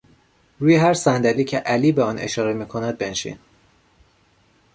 [0.59, 3.37] روی هر صندلی که علی به آن اشاره میکند بنشین!